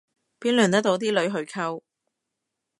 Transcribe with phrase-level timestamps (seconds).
[0.39, 1.83] 邊輪得到啲女去溝